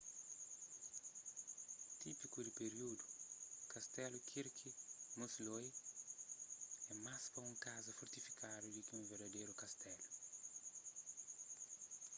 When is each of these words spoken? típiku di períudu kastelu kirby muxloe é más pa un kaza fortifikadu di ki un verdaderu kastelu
típiku 2.01 2.39
di 2.45 2.51
períudu 2.59 3.05
kastelu 3.71 4.17
kirby 4.29 4.69
muxloe 5.17 5.67
é 6.91 6.93
más 7.05 7.23
pa 7.33 7.39
un 7.49 7.55
kaza 7.65 7.97
fortifikadu 7.99 8.67
di 8.71 8.81
ki 8.87 8.93
un 8.99 9.09
verdaderu 9.09 9.53
kastelu 9.61 10.05